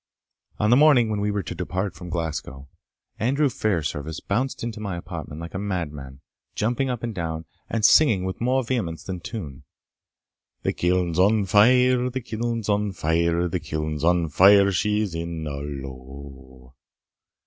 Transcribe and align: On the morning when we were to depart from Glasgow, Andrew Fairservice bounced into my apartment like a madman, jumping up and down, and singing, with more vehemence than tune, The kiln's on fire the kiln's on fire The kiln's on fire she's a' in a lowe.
On 0.57 0.71
the 0.71 0.75
morning 0.75 1.09
when 1.11 1.21
we 1.21 1.29
were 1.29 1.43
to 1.43 1.53
depart 1.53 1.93
from 1.93 2.09
Glasgow, 2.09 2.67
Andrew 3.19 3.49
Fairservice 3.49 4.19
bounced 4.19 4.63
into 4.63 4.79
my 4.79 4.97
apartment 4.97 5.39
like 5.39 5.53
a 5.53 5.59
madman, 5.59 6.21
jumping 6.55 6.89
up 6.89 7.03
and 7.03 7.13
down, 7.13 7.45
and 7.69 7.85
singing, 7.85 8.23
with 8.25 8.41
more 8.41 8.63
vehemence 8.63 9.03
than 9.03 9.19
tune, 9.19 9.63
The 10.63 10.73
kiln's 10.73 11.19
on 11.19 11.45
fire 11.45 12.09
the 12.09 12.19
kiln's 12.21 12.67
on 12.67 12.93
fire 12.93 13.47
The 13.47 13.59
kiln's 13.59 14.03
on 14.03 14.29
fire 14.29 14.71
she's 14.71 15.13
a' 15.15 15.19
in 15.19 15.45
a 15.45 15.57
lowe. 15.59 16.73